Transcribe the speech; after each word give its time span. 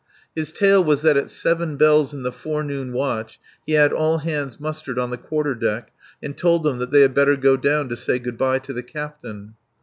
His 0.35 0.51
tale 0.51 0.83
was 0.83 1.03
that 1.03 1.15
at 1.15 1.29
seven 1.29 1.77
bells 1.77 2.11
in 2.11 2.23
the 2.23 2.31
forenoon 2.31 2.91
watch 2.91 3.39
he 3.67 3.73
had 3.73 3.93
all 3.93 4.17
hands 4.17 4.59
mustered 4.59 4.97
on 4.97 5.11
the 5.11 5.15
quarterdeck 5.19 5.91
and 6.23 6.35
told 6.35 6.63
them 6.63 6.79
they 6.89 7.01
had 7.01 7.13
better 7.13 7.37
go 7.37 7.55
down 7.55 7.87
to 7.89 7.95
say 7.95 8.17
good 8.17 8.35
bye 8.39 8.57
to 8.57 8.73
the 8.73 8.81
captain. 8.81 9.53